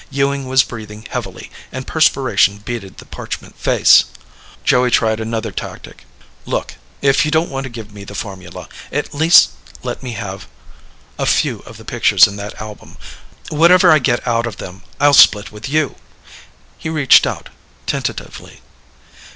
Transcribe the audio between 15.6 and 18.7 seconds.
you." He reached out tentatively.